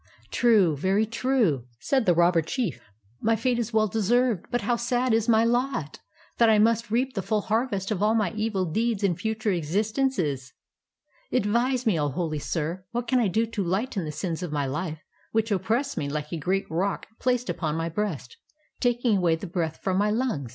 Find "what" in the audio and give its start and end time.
12.89-13.05